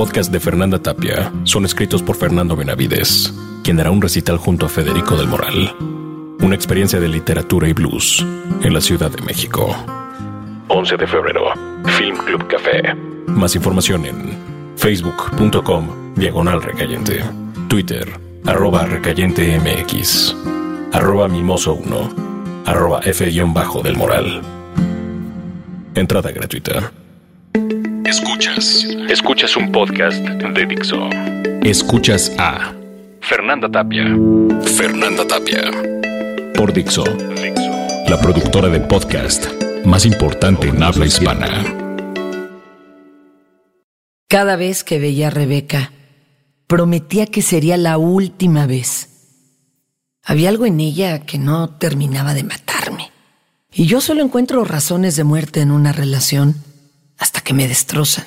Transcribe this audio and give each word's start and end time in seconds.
podcast 0.00 0.32
de 0.32 0.40
Fernanda 0.40 0.78
Tapia 0.78 1.30
son 1.44 1.66
escritos 1.66 2.02
por 2.02 2.16
Fernando 2.16 2.56
Benavides, 2.56 3.34
quien 3.62 3.78
hará 3.80 3.90
un 3.90 4.00
recital 4.00 4.38
junto 4.38 4.64
a 4.64 4.70
Federico 4.70 5.14
del 5.14 5.28
Moral. 5.28 5.76
Una 6.40 6.54
experiencia 6.54 6.98
de 6.98 7.06
literatura 7.06 7.68
y 7.68 7.74
blues 7.74 8.24
en 8.62 8.72
la 8.72 8.80
Ciudad 8.80 9.10
de 9.10 9.20
México. 9.20 9.76
11 10.68 10.96
de 10.96 11.06
febrero, 11.06 11.52
Film 11.98 12.16
Club 12.16 12.46
Café. 12.46 12.94
Más 13.26 13.54
información 13.54 14.06
en 14.06 14.38
facebook.com 14.78 16.14
diagonal 16.14 16.62
recayente. 16.62 17.22
Twitter, 17.68 18.08
arroba 18.46 18.86
recayente 18.86 19.60
mx, 19.60 20.34
arroba 20.94 21.28
mimoso 21.28 21.74
1, 21.74 22.64
arroba 22.64 23.00
f-del 23.00 23.96
moral. 23.98 24.40
Entrada 25.94 26.30
gratuita. 26.32 26.90
Escuchas. 28.10 28.84
Escuchas 29.08 29.56
un 29.56 29.70
podcast 29.70 30.18
de 30.18 30.66
Dixo. 30.66 31.08
Escuchas 31.62 32.32
a 32.38 32.74
Fernanda 33.20 33.70
Tapia. 33.70 34.04
Fernanda 34.64 35.24
Tapia. 35.28 35.70
Por 36.56 36.72
Dixo. 36.72 37.04
La 38.08 38.18
productora 38.20 38.68
de 38.68 38.80
podcast 38.80 39.46
más 39.84 40.06
importante 40.06 40.66
en 40.66 40.82
habla 40.82 41.06
hispana. 41.06 41.64
Cada 44.26 44.56
vez 44.56 44.82
que 44.82 44.98
veía 44.98 45.28
a 45.28 45.30
Rebeca, 45.30 45.92
prometía 46.66 47.26
que 47.26 47.42
sería 47.42 47.76
la 47.76 47.96
última 47.96 48.66
vez. 48.66 49.08
Había 50.24 50.48
algo 50.48 50.66
en 50.66 50.80
ella 50.80 51.20
que 51.20 51.38
no 51.38 51.76
terminaba 51.76 52.34
de 52.34 52.42
matarme. 52.42 53.12
Y 53.72 53.86
yo 53.86 54.00
solo 54.00 54.24
encuentro 54.24 54.64
razones 54.64 55.14
de 55.14 55.22
muerte 55.22 55.60
en 55.60 55.70
una 55.70 55.92
relación 55.92 56.56
hasta 57.20 57.42
que 57.42 57.52
me 57.52 57.68
destrozan 57.68 58.24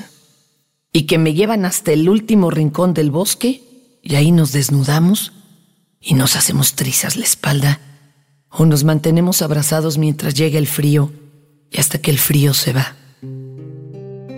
y 0.94 1.08
que 1.08 1.18
me 1.18 1.34
llevan 1.34 1.66
hasta 1.66 1.92
el 1.92 2.08
último 2.08 2.52
rincón 2.52 2.94
del 2.94 3.10
bosque 3.10 3.64
y 4.04 4.16
ahí 4.16 4.31
nos 4.31 4.52
desnudamos 4.52 5.34
y 6.00 6.14
nos 6.14 6.36
hacemos 6.36 6.76
trizas 6.76 7.17
la 7.17 7.23
espalda 7.26 7.80
o 8.50 8.66
nos 8.66 8.84
mantenemos 8.84 9.42
abrazados 9.42 9.98
mientras 9.98 10.36
llega 10.36 10.59
el 10.59 10.67
frío 10.67 11.12
y 11.72 11.80
hasta 11.80 11.98
que 11.98 12.12
el 12.12 12.20
frío 12.20 12.54
se 12.54 12.72
va. 12.72 12.95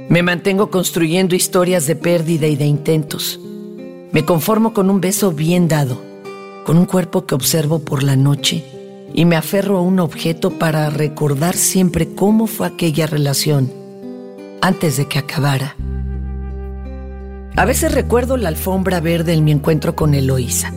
Me 0.07 0.23
mantengo 0.23 0.71
construyendo 0.71 1.35
historias 1.35 1.85
de 1.85 1.97
pérdida 1.97 2.47
y 2.47 2.55
de 2.55 2.65
intentos. 2.65 3.39
Me 4.13 4.23
conformo 4.23 4.73
con 4.73 4.89
un 4.89 5.01
beso 5.01 5.33
bien 5.33 5.67
dado, 5.67 6.01
con 6.65 6.77
un 6.77 6.85
cuerpo 6.85 7.25
que 7.25 7.35
observo 7.35 7.79
por 7.79 8.03
la 8.03 8.15
noche 8.15 8.63
y 9.13 9.25
me 9.25 9.35
aferro 9.35 9.77
a 9.77 9.81
un 9.81 9.99
objeto 9.99 10.51
para 10.51 10.89
recordar 10.89 11.57
siempre 11.57 12.15
cómo 12.15 12.47
fue 12.47 12.67
aquella 12.67 13.05
relación 13.05 13.84
antes 14.65 14.97
de 14.97 15.07
que 15.07 15.19
acabara. 15.19 15.75
A 17.55 17.65
veces 17.65 17.93
recuerdo 17.93 18.35
la 18.35 18.49
alfombra 18.49 18.99
verde 18.99 19.33
en 19.33 19.43
mi 19.43 19.51
encuentro 19.51 19.95
con 19.95 20.15
Eloísa. 20.15 20.73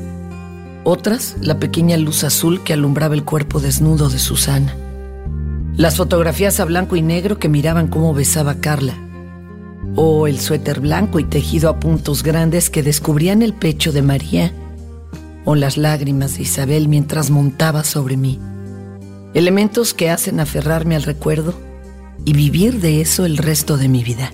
Otras, 0.85 1.37
la 1.41 1.59
pequeña 1.59 1.97
luz 1.97 2.23
azul 2.23 2.63
que 2.63 2.75
alumbraba 2.75 3.15
el 3.15 3.25
cuerpo 3.25 3.61
desnudo 3.61 4.11
de 4.11 4.19
Susana. 4.19 4.77
Las 5.75 5.97
fotografías 5.97 6.61
a 6.61 6.67
blanco 6.67 6.97
y 6.97 7.03
negro 7.03 7.39
que 7.39 7.49
miraban 7.49 7.89
cómo 7.89 8.13
besaba 8.13 8.53
a 8.53 8.61
Carla. 8.61 8.93
O 9.97 10.27
el 10.27 10.39
suéter 10.39 10.81
blanco 10.81 11.19
y 11.19 11.25
tejido 11.25 11.71
a 11.71 11.81
puntos 11.81 12.23
grandes 12.23 12.69
que 12.69 12.83
descubrían 12.83 13.41
el 13.41 13.55
pecho 13.55 13.91
de 13.91 14.03
María. 14.03 14.53
O 15.47 15.55
las 15.55 15.79
lágrimas 15.79 16.37
de 16.37 16.43
Isabel 16.43 16.89
mientras 16.89 17.31
montaba 17.31 17.85
sobre 17.85 18.19
mí. 18.19 18.39
Elementos 19.33 19.95
que 19.95 20.11
hacen 20.11 20.41
aferrarme 20.41 20.95
al 20.95 21.05
recuerdo 21.05 21.68
y 22.25 22.33
vivir 22.33 22.81
de 22.81 23.01
eso 23.01 23.25
el 23.25 23.39
resto 23.39 23.77
de 23.77 23.89
mi 23.89 24.05
vida. 24.05 24.33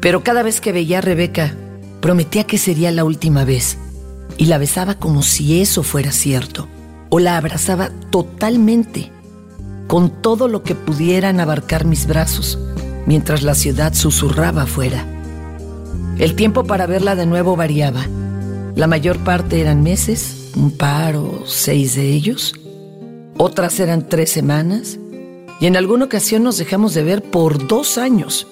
Pero 0.00 0.22
cada 0.22 0.42
vez 0.42 0.60
que 0.60 0.72
veía 0.72 0.98
a 0.98 1.00
Rebeca, 1.00 1.54
prometía 2.00 2.44
que 2.44 2.58
sería 2.58 2.90
la 2.90 3.04
última 3.04 3.44
vez 3.44 3.78
y 4.36 4.46
la 4.46 4.58
besaba 4.58 4.96
como 4.96 5.22
si 5.22 5.60
eso 5.60 5.82
fuera 5.82 6.10
cierto, 6.10 6.68
o 7.10 7.20
la 7.20 7.36
abrazaba 7.36 7.90
totalmente, 8.10 9.12
con 9.86 10.10
todo 10.22 10.48
lo 10.48 10.62
que 10.62 10.74
pudieran 10.74 11.38
abarcar 11.38 11.84
mis 11.84 12.06
brazos, 12.06 12.58
mientras 13.06 13.42
la 13.42 13.54
ciudad 13.54 13.94
susurraba 13.94 14.62
afuera. 14.62 15.06
El 16.18 16.34
tiempo 16.34 16.64
para 16.64 16.86
verla 16.86 17.14
de 17.14 17.26
nuevo 17.26 17.56
variaba. 17.56 18.06
La 18.74 18.86
mayor 18.86 19.18
parte 19.18 19.60
eran 19.60 19.82
meses, 19.82 20.50
un 20.56 20.70
par 20.70 21.16
o 21.16 21.44
seis 21.46 21.94
de 21.94 22.12
ellos. 22.12 22.54
Otras 23.36 23.78
eran 23.80 24.08
tres 24.08 24.30
semanas 24.30 24.98
y 25.62 25.66
en 25.68 25.76
alguna 25.76 26.06
ocasión 26.06 26.42
nos 26.42 26.58
dejamos 26.58 26.92
de 26.92 27.04
ver 27.04 27.22
por 27.22 27.68
dos 27.68 27.96
años. 27.96 28.48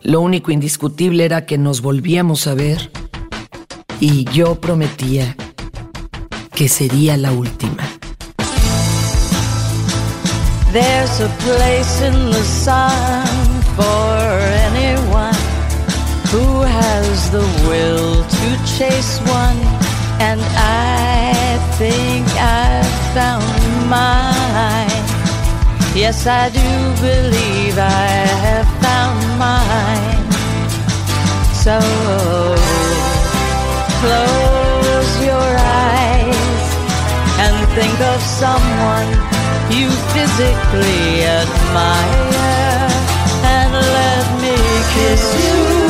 Lo 0.00 0.22
único 0.22 0.50
indiscutible 0.50 1.22
era 1.26 1.44
que 1.44 1.58
nos 1.58 1.82
volvíamos 1.82 2.46
a 2.46 2.54
ver 2.54 2.90
y 4.00 4.24
yo 4.32 4.54
prometía 4.54 5.36
que 6.54 6.66
sería 6.70 7.18
la 7.18 7.32
última. 7.32 7.84
Who 16.30 16.62
has 16.62 17.30
the 17.30 17.40
will 17.68 18.22
to 18.22 18.48
chase 18.76 19.18
one, 19.30 19.58
and 20.20 20.42
I 20.56 21.58
think 21.78 22.26
I've 22.36 22.86
found 23.14 23.88
mine. 23.88 25.07
Yes, 25.98 26.28
I 26.28 26.48
do 26.48 26.68
believe 27.02 27.76
I 27.76 28.06
have 28.46 28.68
found 28.86 29.18
mine. 29.36 30.30
So 31.64 31.76
close 33.98 35.12
your 35.26 35.50
eyes 35.90 36.66
and 37.42 37.56
think 37.74 37.98
of 38.14 38.22
someone 38.22 39.10
you 39.74 39.90
physically 40.14 41.24
admire 41.26 42.88
and 43.42 43.72
let 43.74 44.26
me 44.40 44.56
kiss 44.94 45.24
you. 45.34 45.87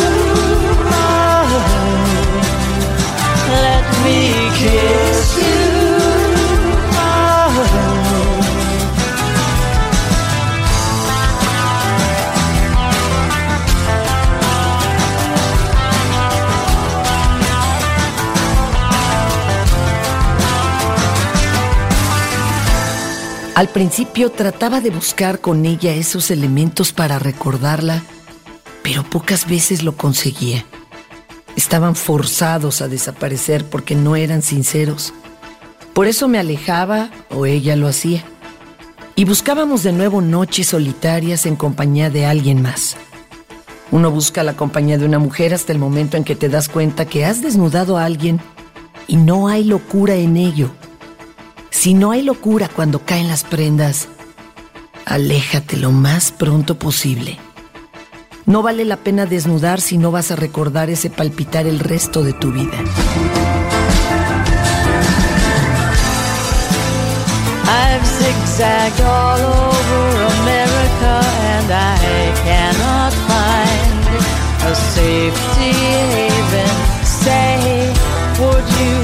Al 23.58 23.68
principio 23.70 24.30
trataba 24.30 24.80
de 24.80 24.90
buscar 24.90 25.40
con 25.40 25.66
ella 25.66 25.92
esos 25.92 26.30
elementos 26.30 26.92
para 26.92 27.18
recordarla, 27.18 28.04
pero 28.84 29.02
pocas 29.02 29.48
veces 29.48 29.82
lo 29.82 29.96
conseguía. 29.96 30.64
Estaban 31.56 31.96
forzados 31.96 32.82
a 32.82 32.86
desaparecer 32.86 33.64
porque 33.64 33.96
no 33.96 34.14
eran 34.14 34.42
sinceros. 34.42 35.12
Por 35.92 36.06
eso 36.06 36.28
me 36.28 36.38
alejaba 36.38 37.10
o 37.30 37.46
ella 37.46 37.74
lo 37.74 37.88
hacía. 37.88 38.22
Y 39.16 39.24
buscábamos 39.24 39.82
de 39.82 39.90
nuevo 39.90 40.20
noches 40.20 40.68
solitarias 40.68 41.44
en 41.44 41.56
compañía 41.56 42.10
de 42.10 42.26
alguien 42.26 42.62
más. 42.62 42.96
Uno 43.90 44.12
busca 44.12 44.44
la 44.44 44.54
compañía 44.54 44.98
de 44.98 45.04
una 45.04 45.18
mujer 45.18 45.52
hasta 45.52 45.72
el 45.72 45.80
momento 45.80 46.16
en 46.16 46.22
que 46.22 46.36
te 46.36 46.48
das 46.48 46.68
cuenta 46.68 47.06
que 47.06 47.24
has 47.24 47.42
desnudado 47.42 47.98
a 47.98 48.04
alguien 48.04 48.40
y 49.08 49.16
no 49.16 49.48
hay 49.48 49.64
locura 49.64 50.14
en 50.14 50.36
ello. 50.36 50.70
Si 51.78 51.94
no 51.94 52.10
hay 52.10 52.22
locura 52.22 52.68
cuando 52.68 53.04
caen 53.04 53.28
las 53.28 53.44
prendas, 53.44 54.08
aléjate 55.06 55.76
lo 55.76 55.92
más 55.92 56.32
pronto 56.32 56.76
posible. 56.76 57.38
No 58.46 58.62
vale 58.62 58.84
la 58.84 58.96
pena 58.96 59.26
desnudar 59.26 59.80
si 59.80 59.96
no 59.96 60.10
vas 60.10 60.32
a 60.32 60.34
recordar 60.34 60.90
ese 60.90 61.08
palpitar 61.08 61.68
el 61.68 61.78
resto 61.78 62.24
de 62.24 62.32
tu 62.32 62.50
vida. 62.50 62.76
I've 67.68 68.04
zigzagged 68.04 69.00
all 69.00 69.38
over 69.38 70.24
America 70.40 71.20
and 71.54 71.70
I 71.70 72.32
cannot 72.42 73.12
find 73.30 74.16
a 74.66 74.74
safety 74.74 75.70
haven. 75.70 76.88
Would 78.40 78.68
you 78.80 78.96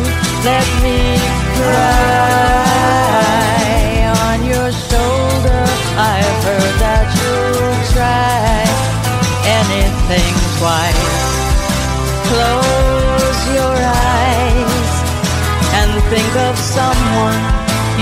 let 0.45 0.67
me 0.83 1.19
cry? 1.57 2.34
I've 5.97 6.43
heard 6.43 6.75
that 6.83 7.07
you'll 7.15 7.79
try 7.95 8.67
anything 9.47 10.35
twice. 10.59 11.07
Close 12.35 13.41
your 13.55 13.77
eyes 13.79 14.91
and 15.79 15.95
think 16.11 16.35
of 16.51 16.59
someone 16.59 17.39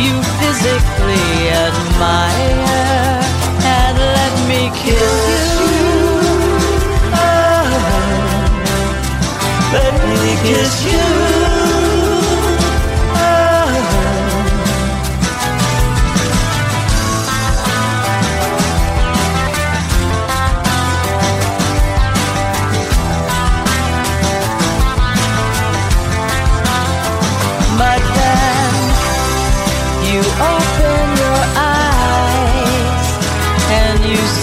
you 0.00 0.16
physically 0.40 1.52
admire 1.52 3.20
and 3.60 3.96
let 4.00 4.34
me 4.48 4.72
kiss 4.72 5.52
you. 5.60 6.00
Oh. 7.12 7.76
Let 9.72 9.94
me 10.08 10.32
kiss 10.48 10.74
you. 10.86 11.41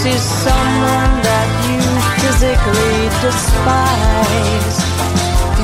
You 0.04 0.16
someone 0.16 1.12
that 1.22 1.48
you 1.68 1.80
physically 2.20 3.08
despise. 3.20 4.78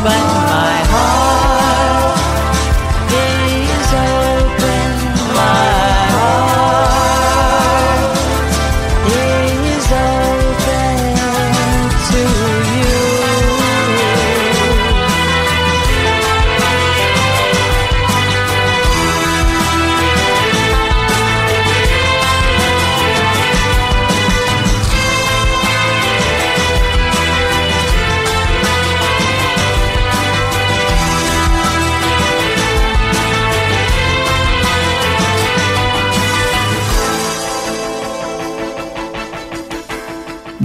But 0.04 0.22
my 0.52 0.76
heart 0.92 1.15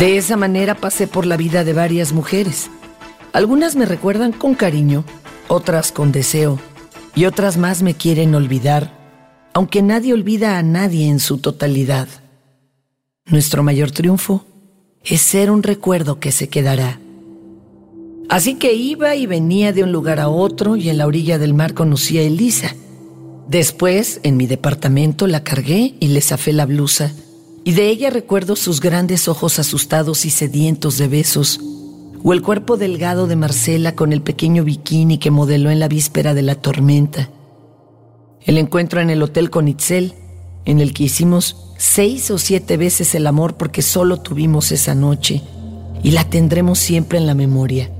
De 0.01 0.17
esa 0.17 0.35
manera 0.35 0.73
pasé 0.73 1.05
por 1.05 1.27
la 1.27 1.37
vida 1.37 1.63
de 1.63 1.73
varias 1.73 2.11
mujeres. 2.11 2.71
Algunas 3.33 3.75
me 3.75 3.85
recuerdan 3.85 4.31
con 4.31 4.55
cariño, 4.55 5.05
otras 5.47 5.91
con 5.91 6.11
deseo 6.11 6.59
y 7.13 7.25
otras 7.25 7.57
más 7.57 7.83
me 7.83 7.93
quieren 7.93 8.33
olvidar, 8.33 8.97
aunque 9.53 9.83
nadie 9.83 10.15
olvida 10.15 10.57
a 10.57 10.63
nadie 10.63 11.07
en 11.07 11.19
su 11.19 11.37
totalidad. 11.37 12.07
Nuestro 13.27 13.61
mayor 13.61 13.91
triunfo 13.91 14.43
es 15.03 15.21
ser 15.21 15.51
un 15.51 15.61
recuerdo 15.61 16.19
que 16.19 16.31
se 16.31 16.49
quedará. 16.49 16.99
Así 18.27 18.55
que 18.55 18.73
iba 18.73 19.13
y 19.13 19.27
venía 19.27 19.71
de 19.71 19.83
un 19.83 19.91
lugar 19.91 20.19
a 20.19 20.29
otro 20.29 20.77
y 20.77 20.89
en 20.89 20.97
la 20.97 21.05
orilla 21.05 21.37
del 21.37 21.53
mar 21.53 21.75
conocí 21.75 22.17
a 22.17 22.23
Elisa. 22.23 22.75
Después, 23.47 24.19
en 24.23 24.35
mi 24.35 24.47
departamento, 24.47 25.27
la 25.27 25.43
cargué 25.43 25.93
y 25.99 26.07
le 26.07 26.21
zafé 26.21 26.53
la 26.53 26.65
blusa. 26.65 27.13
Y 27.63 27.73
de 27.73 27.89
ella 27.89 28.09
recuerdo 28.09 28.55
sus 28.55 28.81
grandes 28.81 29.27
ojos 29.27 29.59
asustados 29.59 30.25
y 30.25 30.31
sedientos 30.31 30.97
de 30.97 31.07
besos, 31.07 31.59
o 32.23 32.33
el 32.33 32.41
cuerpo 32.41 32.77
delgado 32.77 33.27
de 33.27 33.35
Marcela 33.35 33.95
con 33.95 34.13
el 34.13 34.21
pequeño 34.21 34.63
bikini 34.63 35.19
que 35.19 35.31
modeló 35.31 35.69
en 35.69 35.79
la 35.79 35.87
víspera 35.87 36.33
de 36.33 36.41
la 36.41 36.55
tormenta. 36.55 37.29
El 38.41 38.57
encuentro 38.57 38.99
en 38.99 39.11
el 39.11 39.21
hotel 39.21 39.51
con 39.51 39.67
Itzel, 39.67 40.15
en 40.65 40.79
el 40.79 40.93
que 40.93 41.03
hicimos 41.03 41.73
seis 41.77 42.31
o 42.31 42.37
siete 42.37 42.77
veces 42.77 43.13
el 43.13 43.27
amor 43.27 43.57
porque 43.57 43.81
solo 43.81 44.17
tuvimos 44.17 44.71
esa 44.71 44.95
noche, 44.95 45.43
y 46.03 46.11
la 46.11 46.27
tendremos 46.29 46.79
siempre 46.79 47.19
en 47.19 47.27
la 47.27 47.35
memoria. 47.35 47.91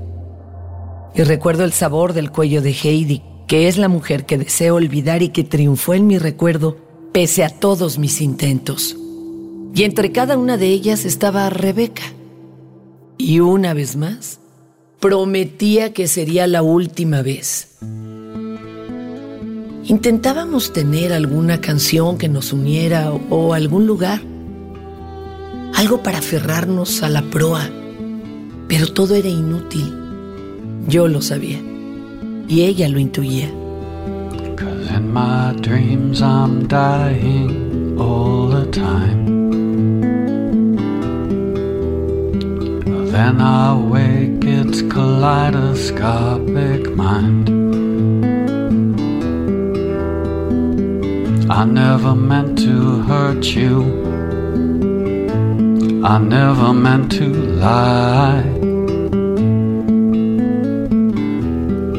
Y 1.14 1.22
recuerdo 1.22 1.64
el 1.64 1.72
sabor 1.72 2.14
del 2.14 2.32
cuello 2.32 2.62
de 2.62 2.72
Heidi, 2.72 3.22
que 3.46 3.68
es 3.68 3.76
la 3.76 3.88
mujer 3.88 4.26
que 4.26 4.38
deseo 4.38 4.74
olvidar 4.74 5.22
y 5.22 5.28
que 5.28 5.44
triunfó 5.44 5.94
en 5.94 6.06
mi 6.06 6.18
recuerdo 6.18 6.78
pese 7.12 7.44
a 7.44 7.50
todos 7.50 7.98
mis 7.98 8.20
intentos. 8.20 8.96
Y 9.74 9.84
entre 9.84 10.12
cada 10.12 10.36
una 10.36 10.56
de 10.56 10.68
ellas 10.68 11.04
estaba 11.04 11.48
Rebeca. 11.50 12.02
Y 13.16 13.40
una 13.40 13.72
vez 13.74 13.96
más, 13.96 14.38
prometía 15.00 15.92
que 15.92 16.08
sería 16.08 16.46
la 16.46 16.62
última 16.62 17.22
vez. 17.22 17.78
Intentábamos 19.84 20.72
tener 20.72 21.12
alguna 21.12 21.60
canción 21.60 22.16
que 22.18 22.28
nos 22.28 22.52
uniera 22.52 23.12
o, 23.12 23.52
algún 23.54 23.86
lugar, 23.86 24.20
algo 25.74 26.02
para 26.02 26.18
aferrarnos 26.18 27.02
a 27.02 27.08
la 27.08 27.22
proa, 27.22 27.68
pero 28.68 28.86
todo 28.92 29.14
era 29.14 29.28
inútil. 29.28 29.92
Yo 30.86 31.08
lo 31.08 31.20
sabía 31.20 31.60
y 32.46 32.62
ella 32.62 32.88
lo 32.88 32.98
intuía. 33.00 33.50
Then 43.12 43.42
I 43.42 43.74
wake, 43.74 44.42
it's 44.42 44.80
kaleidoscopic 44.80 46.96
mind. 46.96 47.50
I 51.52 51.66
never 51.66 52.14
meant 52.14 52.58
to 52.60 53.02
hurt 53.02 53.44
you. 53.44 53.82
I 56.02 56.16
never 56.16 56.72
meant 56.72 57.12
to 57.12 57.28
lie. 57.66 58.44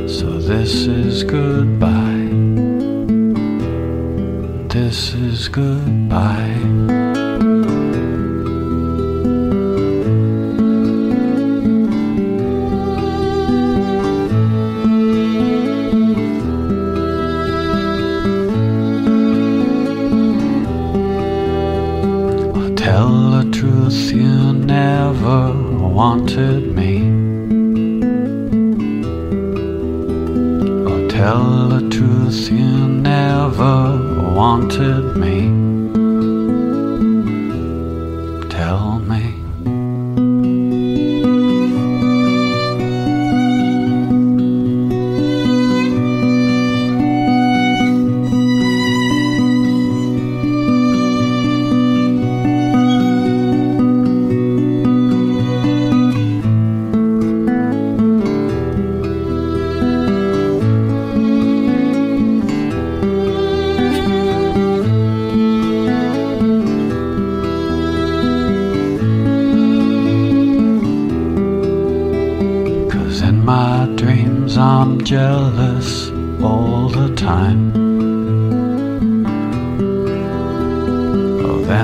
So 0.07 0.39
this 0.39 0.87
is 0.87 1.23
goodbye. 1.23 2.31
This 4.67 5.13
is 5.13 5.47
goodbye. 5.47 7.12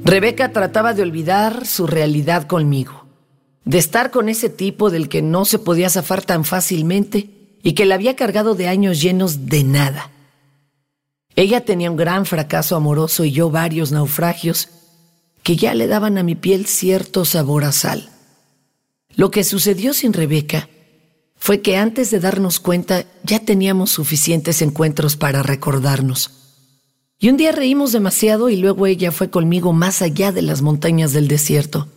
Rebeca 0.04 0.52
trataba 0.52 0.94
de 0.94 1.02
olvidar 1.02 1.66
su 1.66 1.88
realidad 1.88 2.48
conmigo, 2.48 3.06
de 3.66 3.78
estar 3.78 4.12
con 4.12 4.30
ese 4.30 4.50
tipo 4.50 4.90
del 4.90 5.10
que 5.10 5.22
no 5.22 5.46
se 5.46 5.60
podía 5.60 5.90
zafar 5.90 6.24
tan 6.24 6.46
fácilmente 6.46 7.35
y 7.66 7.74
que 7.74 7.88
la 7.88 7.96
había 7.96 8.16
cargado 8.16 8.54
de 8.54 8.68
años 8.68 9.02
llenos 9.02 9.48
de 9.48 9.64
nada. 9.64 10.12
Ella 11.36 11.66
tenía 11.66 11.90
un 11.90 11.98
gran 11.98 12.28
fracaso 12.28 12.76
amoroso 12.76 13.26
y 13.26 13.32
yo 13.32 13.50
varios 13.50 13.92
naufragios 13.92 14.70
que 15.42 15.56
ya 15.56 15.74
le 15.74 15.88
daban 15.88 16.20
a 16.20 16.24
mi 16.24 16.36
piel 16.36 16.68
cierto 16.68 17.26
sabor 17.26 17.64
a 17.64 17.72
sal. 17.72 18.12
Lo 19.16 19.32
que 19.32 19.44
sucedió 19.44 19.96
sin 19.96 20.14
Rebeca 20.14 20.70
fue 21.38 21.62
que 21.62 21.76
antes 21.76 22.12
de 22.12 22.20
darnos 22.20 22.60
cuenta 22.60 23.06
ya 23.24 23.40
teníamos 23.40 23.90
suficientes 23.90 24.62
encuentros 24.62 25.18
para 25.18 25.42
recordarnos. 25.42 26.30
Y 27.20 27.30
un 27.30 27.38
día 27.38 27.52
reímos 27.52 27.92
demasiado 27.92 28.50
y 28.50 28.58
luego 28.58 28.86
ella 28.86 29.12
fue 29.12 29.32
conmigo 29.32 29.74
más 29.74 30.04
allá 30.04 30.32
de 30.32 30.44
las 30.44 30.62
montañas 30.62 31.14
del 31.14 31.28
desierto. 31.28 31.88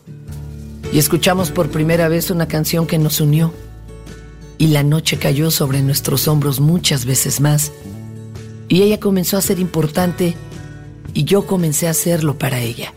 Y 0.95 0.99
escuchamos 0.99 1.51
por 1.51 1.71
primera 1.71 2.09
vez 2.09 2.31
una 2.31 2.49
canción 2.49 2.87
que 2.87 2.97
nos 2.97 3.21
unió. 3.21 3.53
Y 4.59 4.67
la 4.69 4.83
noche 4.83 5.19
cayó 5.19 5.51
sobre 5.51 5.83
nuestros 5.83 6.29
hombros 6.29 6.61
muchas 6.61 7.05
veces 7.05 7.41
más. 7.41 7.73
Y 8.69 8.83
ella 8.83 9.01
comenzó 9.01 9.37
a 9.37 9.41
ser 9.41 9.61
importante 9.61 10.37
y 11.15 11.25
yo 11.25 11.47
comencé 11.47 11.87
a 11.87 11.91
hacerlo 11.91 12.37
para 12.37 12.61
ella. 12.61 12.93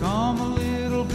Come 0.00 0.40
a 0.40 0.48
little 0.56 1.06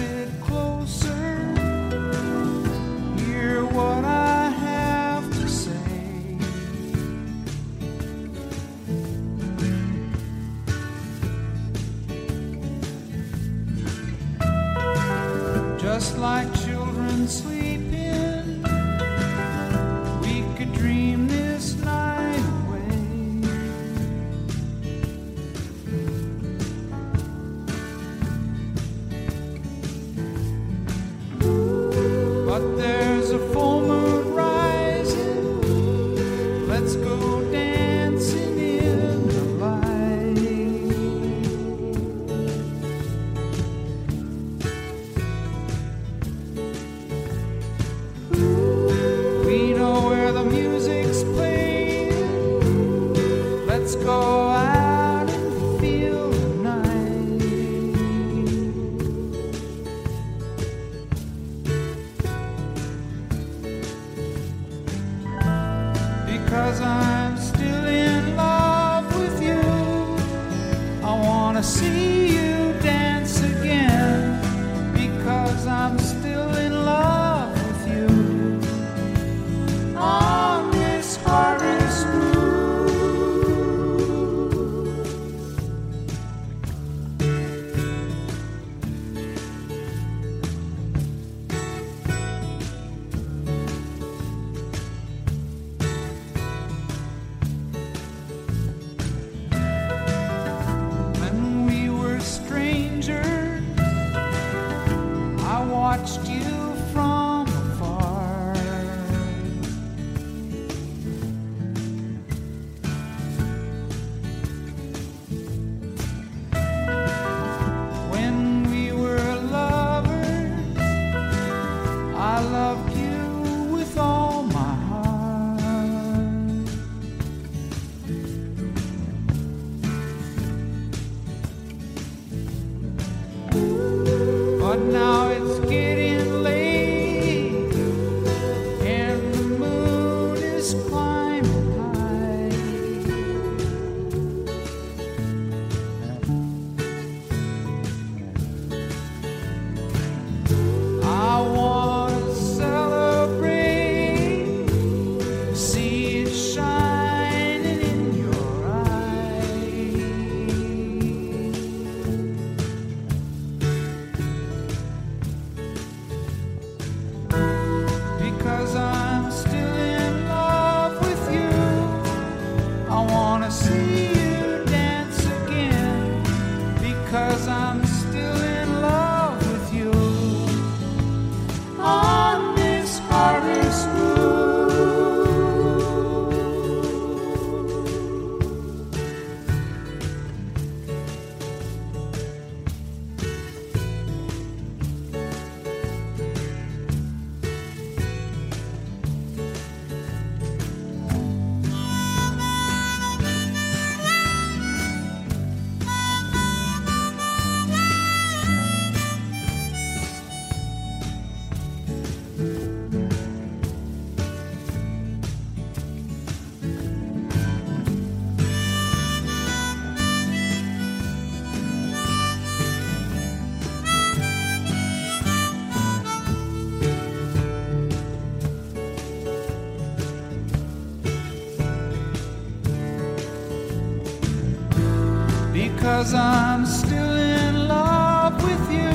because 235.83 236.13
I'm 236.13 236.65
still 236.65 237.13
in 237.13 237.67
love 237.67 238.41
with 238.41 238.71
you. 238.71 238.89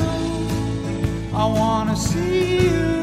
I 1.36 1.44
wanna 1.44 1.94
see 1.94 2.62
you 2.64 2.97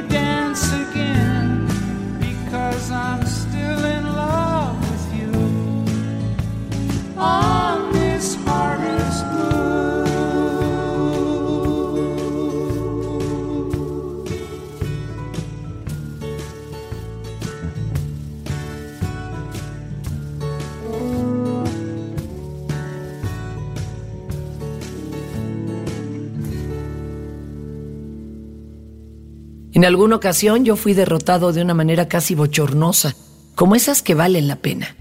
En 29.76 29.84
alguna 29.84 30.16
ocasión 30.16 30.64
yo 30.64 30.78
fui 30.78 30.94
derrotado 30.94 31.52
de 31.52 31.62
una 31.62 31.74
manera 31.74 32.08
casi 32.08 32.34
bochornosa, 32.34 33.14
como 33.56 33.76
esas 33.76 34.02
que 34.02 34.16
valen 34.16 34.48
la 34.48 34.56
pena. 34.56 34.96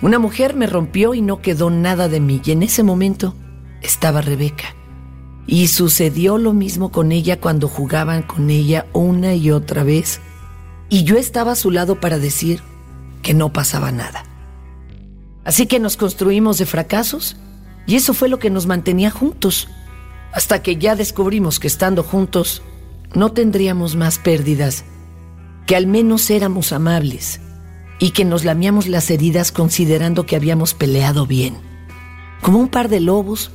Una 0.00 0.20
mujer 0.20 0.54
me 0.54 0.68
rompió 0.68 1.14
y 1.14 1.20
no 1.20 1.42
quedó 1.42 1.68
nada 1.68 2.08
de 2.08 2.20
mí, 2.20 2.40
y 2.44 2.52
en 2.52 2.62
ese 2.62 2.84
momento 2.84 3.34
estaba 3.82 4.20
Rebeca. 4.20 4.76
Y 5.48 5.66
sucedió 5.66 6.38
lo 6.38 6.52
mismo 6.52 6.92
con 6.92 7.10
ella 7.10 7.40
cuando 7.40 7.66
jugaban 7.66 8.22
con 8.22 8.50
ella 8.50 8.86
una 8.92 9.34
y 9.34 9.50
otra 9.50 9.82
vez, 9.82 10.20
y 10.88 11.02
yo 11.02 11.16
estaba 11.16 11.52
a 11.52 11.56
su 11.56 11.72
lado 11.72 12.00
para 12.00 12.20
decir 12.20 12.62
que 13.20 13.34
no 13.34 13.52
pasaba 13.52 13.90
nada. 13.90 14.22
Así 15.42 15.66
que 15.66 15.80
nos 15.80 15.96
construimos 15.96 16.58
de 16.58 16.66
fracasos, 16.66 17.36
y 17.84 17.96
eso 17.96 18.14
fue 18.14 18.28
lo 18.28 18.38
que 18.38 18.50
nos 18.50 18.68
mantenía 18.68 19.10
juntos, 19.10 19.66
hasta 20.32 20.62
que 20.62 20.76
ya 20.76 20.94
descubrimos 20.94 21.58
que 21.58 21.66
estando 21.66 22.04
juntos 22.04 22.62
no 23.14 23.32
tendríamos 23.32 23.96
más 23.96 24.18
pérdidas, 24.18 24.84
que 25.66 25.76
al 25.76 25.86
menos 25.86 26.30
éramos 26.30 26.72
amables 26.72 27.40
y 27.98 28.10
que 28.10 28.24
nos 28.24 28.44
lamíamos 28.44 28.86
las 28.86 29.10
heridas 29.10 29.52
considerando 29.52 30.26
que 30.26 30.36
habíamos 30.36 30.74
peleado 30.74 31.26
bien, 31.26 31.56
como 32.42 32.58
un 32.58 32.68
par 32.68 32.88
de 32.88 33.00
lobos 33.00 33.50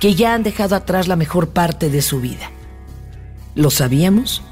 que 0.00 0.14
ya 0.14 0.34
han 0.34 0.42
dejado 0.42 0.76
atrás 0.76 1.08
la 1.08 1.16
mejor 1.16 1.50
parte 1.50 1.90
de 1.90 2.02
su 2.02 2.20
vida. 2.20 2.50
Lo 3.54 3.70
sabíamos 3.70 4.42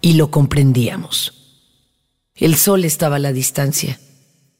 y 0.00 0.14
lo 0.14 0.30
comprendíamos. 0.30 1.34
El 2.34 2.54
sol 2.54 2.84
estaba 2.84 3.16
a 3.16 3.20
la 3.20 3.32
distancia, 3.32 3.98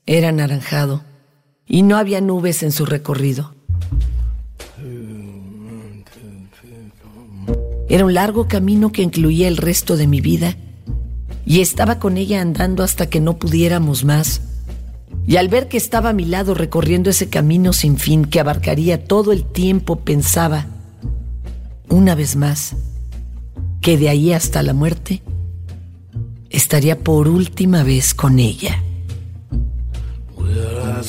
era 0.06 0.30
anaranjado 0.30 1.04
y 1.66 1.82
no 1.82 1.96
había 1.96 2.20
nubes 2.20 2.62
en 2.62 2.72
su 2.72 2.86
recorrido. 2.86 3.54
Era 7.88 8.04
un 8.04 8.14
largo 8.14 8.48
camino 8.48 8.92
que 8.92 9.02
incluía 9.02 9.48
el 9.48 9.56
resto 9.56 9.96
de 9.96 10.06
mi 10.06 10.20
vida 10.20 10.56
y 11.46 11.60
estaba 11.60 11.98
con 11.98 12.18
ella 12.18 12.42
andando 12.42 12.82
hasta 12.82 13.08
que 13.08 13.20
no 13.20 13.38
pudiéramos 13.38 14.04
más. 14.04 14.42
Y 15.26 15.36
al 15.36 15.48
ver 15.48 15.68
que 15.68 15.78
estaba 15.78 16.10
a 16.10 16.12
mi 16.12 16.26
lado 16.26 16.54
recorriendo 16.54 17.08
ese 17.08 17.28
camino 17.28 17.72
sin 17.72 17.96
fin 17.96 18.26
que 18.26 18.40
abarcaría 18.40 19.04
todo 19.04 19.32
el 19.32 19.44
tiempo, 19.44 19.96
pensaba, 19.96 20.66
una 21.88 22.14
vez 22.14 22.36
más, 22.36 22.76
que 23.80 23.96
de 23.96 24.10
ahí 24.10 24.32
hasta 24.34 24.62
la 24.62 24.74
muerte 24.74 25.22
estaría 26.50 26.98
por 26.98 27.28
última 27.28 27.82
vez 27.82 28.12
con 28.12 28.38
ella. 28.38 28.82
Well, 30.36 30.78
I 30.80 31.02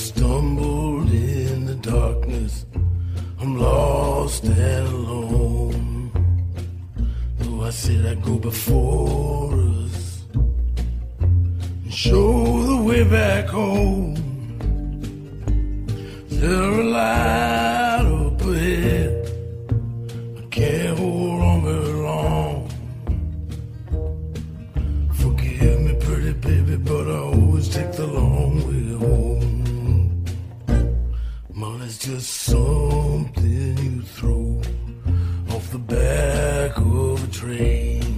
Said 7.71 8.05
I'd 8.05 8.21
go 8.23 8.37
before 8.37 9.53
us 9.53 10.23
and 10.33 11.93
show 11.93 12.63
the 12.63 12.77
way 12.83 13.03
back 13.03 13.45
home. 13.45 14.15
There 16.29 16.61
a 16.61 16.83
light 16.83 18.05
up 18.05 18.41
ahead. 18.41 19.31
I 20.39 20.41
can't 20.49 20.97
hold 20.97 21.41
on 21.41 21.63
very 21.63 21.93
long. 22.09 22.69
Forgive 25.13 25.79
me, 25.81 25.93
pretty 26.01 26.33
baby, 26.33 26.75
but 26.75 27.07
I 27.07 27.19
always 27.19 27.69
take 27.69 27.91
the 27.93 28.07
long 28.07 28.55
way 28.67 28.97
home. 29.05 30.25
Money's 31.53 31.99
just 31.99 32.29
something 32.29 33.77
you 33.77 34.01
throw 34.01 34.59
off 35.51 35.71
the 35.71 35.77
back 35.77 36.18
train. 37.39 38.08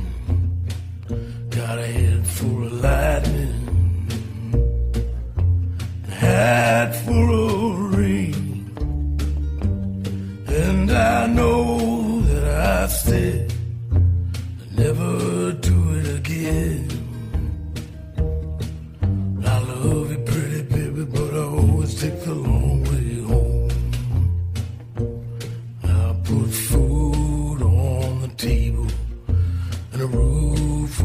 Roof. 30.62 31.02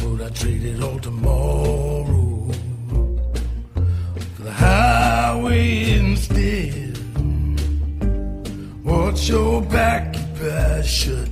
But 0.00 0.26
I 0.26 0.28
trade 0.30 0.64
it 0.64 0.82
all 0.82 0.98
tomorrow 0.98 2.50
for 4.34 4.42
the 4.42 4.52
highway 4.52 5.92
instead. 5.98 6.98
Watch 8.84 9.28
your 9.28 9.62
back, 9.62 10.16
your 10.40 10.52
eyes. 10.52 11.06
Your 11.06 11.24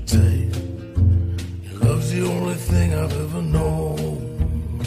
love's 1.81 2.13
the 2.13 2.23
only 2.27 2.55
thing 2.55 2.95
I've 2.95 3.13
ever 3.13 3.43
known. 3.43 4.79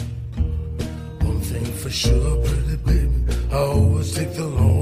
One 1.20 1.40
thing 1.40 1.64
for 1.64 1.90
sure, 1.90 2.44
pretty 2.44 2.76
baby, 2.76 3.24
I 3.50 3.56
always 3.56 4.14
take 4.14 4.32
the 4.34 4.46
long 4.46 4.75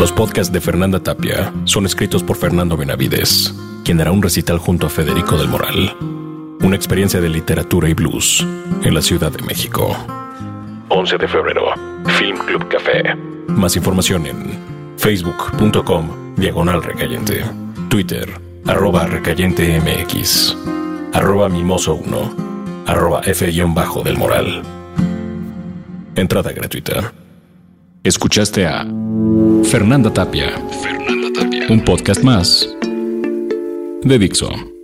Los 0.00 0.12
podcasts 0.12 0.50
de 0.50 0.62
Fernanda 0.62 0.98
Tapia 0.98 1.52
son 1.64 1.84
escritos 1.84 2.22
por 2.22 2.38
Fernando 2.38 2.74
Benavides, 2.74 3.54
quien 3.84 4.00
hará 4.00 4.10
un 4.10 4.22
recital 4.22 4.56
junto 4.56 4.86
a 4.86 4.88
Federico 4.88 5.36
del 5.36 5.48
Moral. 5.48 5.94
Una 6.62 6.74
experiencia 6.74 7.20
de 7.20 7.28
literatura 7.28 7.86
y 7.86 7.92
blues 7.92 8.42
en 8.82 8.94
la 8.94 9.02
Ciudad 9.02 9.30
de 9.30 9.42
México. 9.42 9.94
11 10.88 11.18
de 11.18 11.28
febrero, 11.28 11.74
Film 12.18 12.38
Club 12.46 12.66
Café. 12.68 13.14
Más 13.48 13.76
información 13.76 14.24
en 14.24 14.58
facebook.com 14.96 16.34
diagonal 16.36 16.82
recayente, 16.82 17.44
Twitter 17.90 18.26
arroba 18.64 19.04
recayente 19.04 19.78
mx, 19.82 20.56
arroba 21.12 21.50
mimoso 21.50 21.96
1, 21.96 22.86
arroba 22.86 23.20
f-bajo 23.26 24.02
del 24.02 24.16
moral. 24.16 24.62
Entrada 26.14 26.52
gratuita. 26.52 27.12
Escuchaste 28.02 28.64
a 28.66 28.86
Fernanda 29.64 30.10
Tapia. 30.10 30.52
Fernanda 30.82 31.28
Tapia. 31.38 31.66
Un 31.68 31.84
podcast 31.84 32.22
más 32.22 32.66
de 34.02 34.18
Dixo. 34.18 34.79